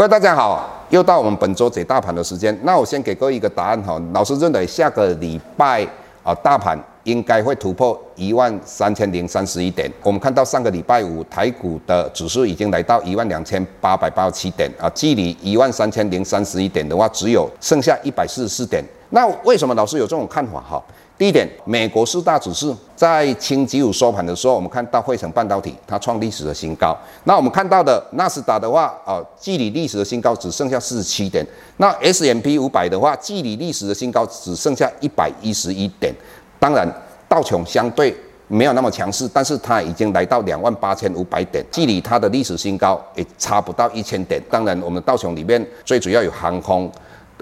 [0.00, 2.58] 各位大家好，又到我们本周解大盘的时间。
[2.62, 5.86] 那我先给各位一个答案哈，老师认为下个礼拜
[6.22, 9.90] 啊，大盘应该会突破一万三千零三十一点。
[10.02, 18.84] 我们看到上个礼拜五台股的指数已经来到一万两千八百八十七点啊，距离一万三千零三十一点的话，只有剩下一百四十四点。
[19.10, 20.82] 那为什么老师有这种看法哈？
[21.18, 26.96] 第一点，美国四大指数在星期五收盘的时候，我们看到汇成半导体它创历史的新高。
[27.24, 31.44] 那我们看到的纳斯达的话，啊，距离历史的新高只剩下四十七点。
[31.76, 36.14] 那 S M P 五百的话，距离历史的新高只剩下一百一十一点。
[36.60, 36.88] 当然，
[37.28, 38.14] 道琼相对
[38.46, 44.40] 没有那么强势，但是它已经来到两万八千五百点，距离它的历史新高也差不到一千点。
[44.48, 46.88] 当然，我们道琼里面最主要有航空。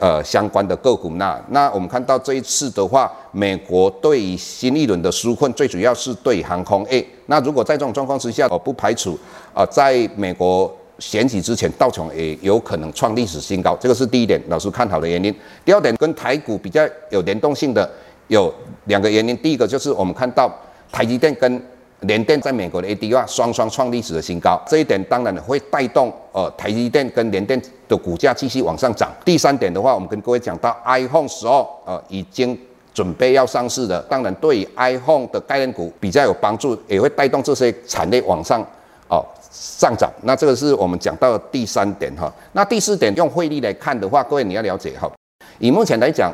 [0.00, 7.06] 呃，相关的个股，那那我们看到这一次的话，美国对于新一轮的纾困，最主要是对航空业。
[7.26, 9.12] 那如果在这种状况之下，我不排除
[9.52, 15.32] 啊、呃，在美国选举之前，道琼也有可能创历史新高，这个是第一点，老师看好的原因。
[15.64, 17.88] 第二点，跟台股比较有联动性的
[18.26, 18.52] 有
[18.84, 20.52] 两个原因，第一个就是我们看到
[20.92, 21.62] 台积电跟
[22.00, 29.10] 联电在美国的 ADR 双双创历史的新高，这一点当然会带动呃台积电跟联电的股价继续往上涨。
[29.24, 32.58] 第三点的话，我们跟各位讲到 iPhone 十二呃已经
[32.92, 38.60] 准备要上市了，当然对于 iPhone 的概念股比较有帮助，也会带动这些产业往上
[39.08, 40.12] 哦、呃、上涨。
[40.24, 42.30] 那这个是我们讲到的第三点哈。
[42.52, 45.10] 那第四点用汇率来看的话，各位你要了解哈，
[45.58, 46.30] 以目前来讲。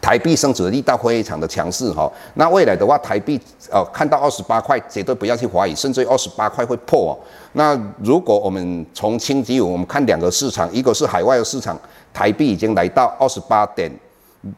[0.00, 7.12] 台币升值的力道非常的强势哈，那未来的话，台币呃看到二十八块，绝对不要去怀疑，甚至于二十八块会破哦。
[7.54, 11.78] 那如果我们从星期五我们看两个市场，一个是海外的市场，
[12.12, 13.90] 台币已经来到二十八点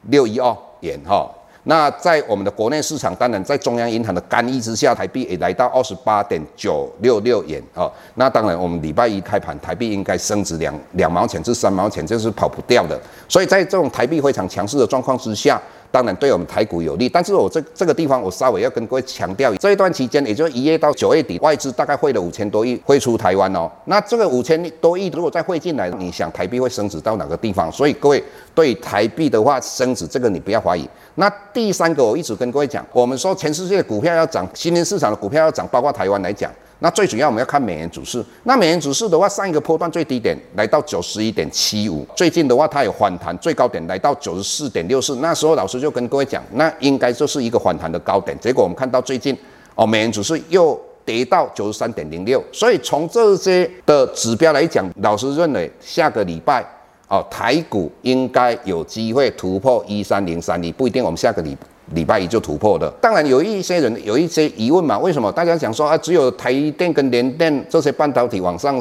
[0.08, 1.28] 六一二元哈。
[1.64, 7.90] 那在我们的国内市场，当然在中央银行的干预之下，台币也来到二十八点九六六元啊。
[8.14, 12.98] 那当然，我们礼拜一开盘，台币应该升值两两毛钱至三毛钱，这是跑不掉的。
[13.28, 15.60] 所以在这种台币非常强势的状况之下。
[15.90, 23.70] 当然对我们台股有利，但是我这这个地方我稍微要跟各位强调，这一段期间，也就一月到九月底，外资大概汇了五千多亿汇出台湾哦。
[23.86, 27.70] 那这个五千多亿如果再汇进来，你想台币会升值到哪个地方？
[27.72, 28.22] 所以各位
[28.54, 30.88] 对台币的话升值，这个你不要怀疑。
[31.16, 36.50] 那第三个，我一直跟各位讲，我们说全世界股票要涨，新兴市场的股票要涨，包括台湾来讲。
[36.80, 38.24] 那最主要我们要看美元指数。
[38.44, 45.16] 那美元指数的话，上一个波段最低点来到九十一点七五，最近的话它有反弹，最高点来到九十四点六四。
[45.16, 48.36] 那时候老师就跟各位讲，那应该就是一个反弹的高点。
[48.40, 49.36] 结果我们看到最近
[49.74, 52.42] 哦，美元指数又跌到九十三点零六。
[52.50, 56.64] 所以从这些的指标来讲，老师认为下个礼拜
[57.08, 61.66] 哦，台股应该有机会突破一三零三你，不一定我们下个礼拜。
[61.94, 68.80] 礼拜一就突破的，当然有一些人有一些疑问嘛，为什么大家想说啊，只有台电跟联电这些半导体往上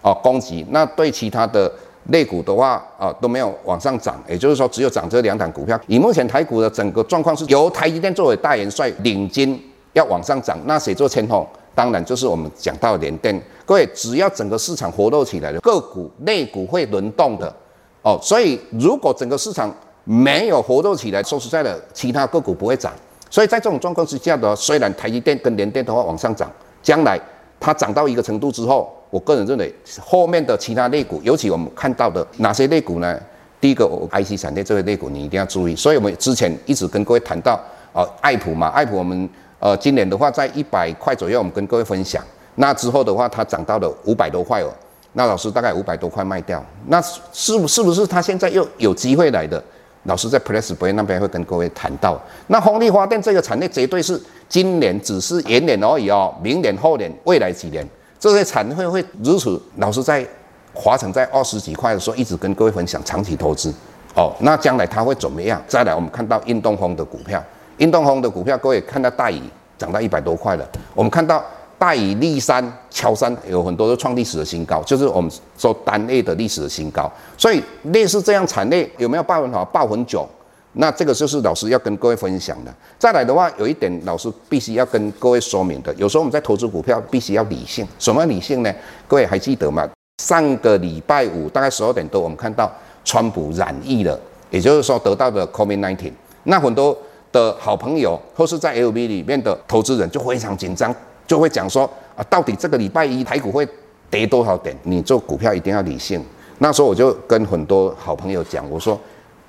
[0.00, 1.70] 啊攻击，那对其他的
[2.06, 5.78] 类股的话啊都没有往上涨，也就是说只有涨这两档股票。
[5.86, 9.60] 以目前台股的整个状况是由台积电作为大元帅领军
[9.92, 11.46] 要往上涨，那谁做牵头？
[11.74, 13.40] 当然就是我们讲到联电。
[13.64, 17.54] 各位只要整个市场活络起来了，个股类股会轮动的
[18.02, 19.72] 哦，所以如果整个市场
[20.10, 22.90] 没有活动起来，说实在的，其他个股不会涨。
[23.28, 26.50] 所以在这种状况之下的，虽然台积电跟联电的话往上涨，
[26.82, 27.20] 将来
[27.60, 29.70] 它涨到一个程度之后，我个人认为
[30.00, 33.20] 后面的其他类股，尤其我们看到的哪些类股呢？
[33.60, 35.76] 第一个我，IC 产业这个类股你一定要注意。
[35.76, 37.60] 所以我们之前一直跟各位谈到，
[37.92, 42.24] 呃，爱普嘛，爱普我们呃今年的话在一百块左右，我们跟各位分享。
[42.54, 44.72] 那之后的话，它涨到了五百多块哦。
[45.12, 47.02] 那老师大概五百多块卖掉，那
[47.32, 49.62] 是不是不是它现在又有机会来的？
[50.08, 57.86] 老师在 Plus Play 那边会跟各位谈到，那风力发电这个产业绝对是今年只是延年而已哦，明年、后年、未来几年
[58.18, 59.60] 这些产业会如此。
[59.76, 60.26] 老师在
[60.72, 63.70] 华城在二十几块的时候一直跟各位分享长期投资
[64.16, 65.62] 哦，那将来它会怎么样？
[65.68, 67.44] 再来我们看到运动风的股票，
[67.76, 69.42] 运动风的股票，各位看到大宇
[69.76, 71.44] 涨到一百多块了，我们看到。
[71.78, 72.60] 大宇、力山、
[72.90, 77.10] 乔山有很多都创历史的新高，就是我们说单类的历史的新高。
[77.36, 80.28] 所以类似这样产业有没有爆很好、爆很久？
[80.74, 82.74] 那这个就是老师要跟各位分享的。
[82.98, 87.86] 再来的话，有一点老师必须要跟各位说明的，有时候我们在投资股票必须要理性。
[87.98, 88.72] 什么理性呢？
[89.06, 89.88] 各位还记得吗？
[90.22, 92.70] 上个礼拜五大概十二点多，我们看到
[93.04, 94.18] 川普染疫了，
[94.50, 96.12] 也就是说得到的 COVID-19。
[96.44, 96.96] 那很多
[97.32, 100.94] 的好朋友或是在 LV 里面的投资人就非常紧张。
[101.28, 103.68] 就会讲说啊，到底这个礼拜一台股会
[104.10, 104.76] 跌多少点？
[104.82, 106.20] 你做股票一定要理性。
[106.58, 108.98] 那时候我就跟很多好朋友讲，我说，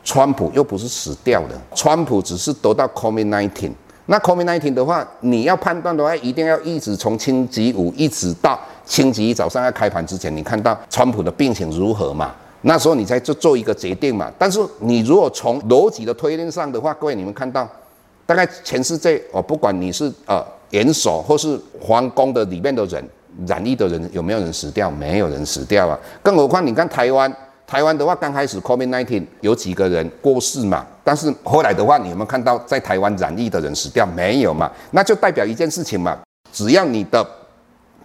[0.04, 3.72] 川普又不是死掉的，川普只是得到 COVID-19。
[4.06, 12.36] 那 COVID-19 的话，你要判断的话，一定要一直从星期五一直到星期一早上要开盘之前，你看到川普的病情如何嘛？
[12.62, 14.32] 那时候你再做做一个决定嘛。
[14.38, 17.68] 但是你如果从逻辑的推论上的话，各位你们看到，
[18.26, 23.04] 大概全世界哦，不管你是呃元首或是皇宫的里面的人，
[23.48, 24.90] 染疫的人有没有人死掉？
[24.92, 25.98] 没有人死掉啊。
[26.22, 27.34] 更何况你看台湾，
[27.66, 34.06] 台湾的话刚开始 COVID-19 有几个人过世嘛，但是后来的话，你有没有看到在台湾染疫的人死掉？
[34.06, 34.72] 没有嘛？
[34.92, 36.18] 那就代表一件事情嘛，
[36.52, 37.26] 只要你的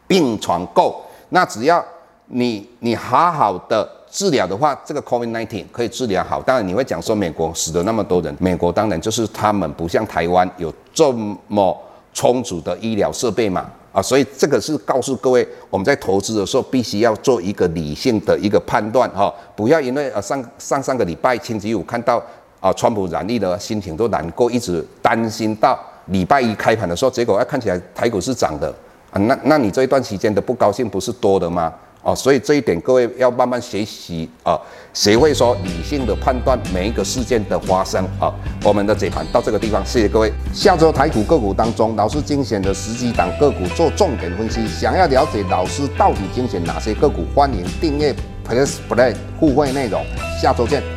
[0.06, 1.84] 病床够，那只要
[2.26, 6.40] 你你好好的治疗的话，这个 COVID-19 可以治疗好。
[6.40, 11.10] 当然你会讲说美国死了那么多人，美国当然就是他们不像台湾有这
[11.48, 11.76] 么
[12.14, 22.22] 充足的医疗设备嘛，啊，所以这个是告诉各位，我们在投资的时候必须要做一个理性的一个判断哈，不要因为啊上上上个礼拜星期五看到
[22.60, 28.72] 啊川普染疫的心情都难过，一直担心到礼拜一开盘的时候，结果哎看起来台股是涨的。
[29.10, 31.72] 啊，那那你这一段时间的不高兴不是多的吗？
[32.04, 34.60] 哦，所以这一点各位要慢慢学习啊，
[34.92, 38.30] 学会说理性的判断每一个事件的发生啊。
[38.62, 40.30] 我们的解盘到这个地方，谢谢各位。
[40.52, 44.68] 下周台股个股当中，老师精选的十几档个股做重点分析。
[44.68, 48.14] 想要了解老师到底精选哪些个股，欢迎订阅
[48.46, 50.04] Plus Play 互惠内容。
[50.38, 50.93] 下周见。